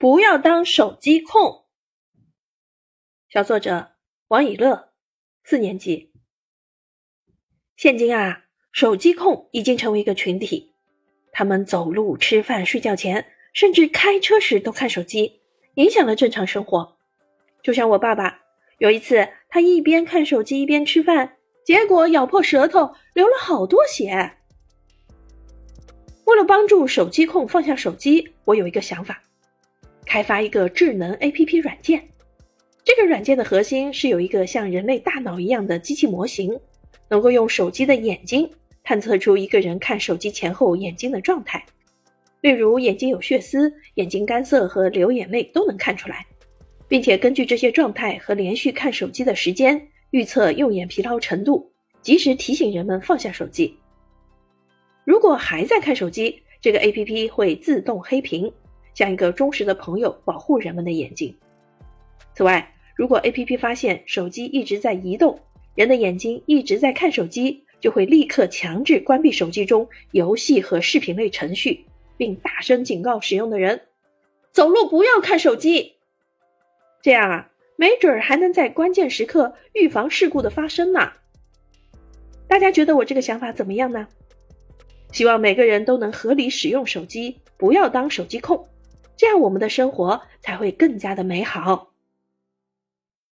[0.00, 1.64] 不要当手机控。
[3.28, 3.96] 小作者
[4.28, 4.92] 王以乐，
[5.42, 6.12] 四年级。
[7.76, 10.72] 现今啊，手机控已经成为一个群体，
[11.32, 15.40] 他们走路、吃饭、睡觉前，甚至开车时都看手机，
[15.74, 16.96] 影响了正常生活。
[17.60, 18.38] 就像我爸爸，
[18.78, 24.36] 有一次他一边看手机一边吃饭，结果咬破舌头，流了好多血。
[26.24, 29.24] 为了帮助手机控放下手机，我有一个想法。
[30.08, 32.02] 开发一个智能 APP 软件，
[32.82, 36.58] 这个软件的核心是有一个像人类大脑一样的机器模型，
[37.10, 38.50] 能够用手机的眼睛
[38.82, 41.62] 探测出一个人看手机前后眼睛的状态，
[42.40, 46.24] 例如眼睛有血丝、眼睛干涩和流眼泪都能看出来，
[46.88, 49.78] 并且根据这些状态和连续看手机的时间，
[50.12, 53.76] 预测用眼疲劳程度，及时提醒人们放下手机。
[55.04, 58.50] 如果还在看手机，这个 APP 会自动黑屏。
[58.98, 61.32] 像一个忠实的朋友，保护人们的眼睛。
[62.34, 65.38] 此外，如果 APP 发现手机一直在移动，
[65.76, 73.80] 人的眼睛一直在看手机，就会立刻强制关闭手机中游戏和视频类程序，并大声警告使用的人：
[74.50, 75.94] 走路不要看手机。
[77.00, 81.12] 这样啊，没准儿还能在关键时刻预防事故的发生呢。
[82.48, 84.08] 大家觉得我这个想法怎么样呢？
[85.12, 88.68] 希望每个人都能合理使用手机，不要当手机控。
[89.18, 91.97] 这样，我们的生活才会更加的美好。